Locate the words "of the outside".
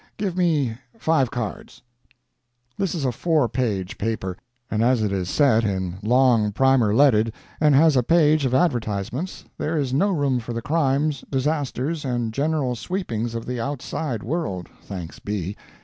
13.35-14.23